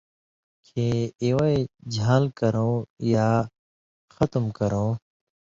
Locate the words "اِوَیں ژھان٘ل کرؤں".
1.23-2.75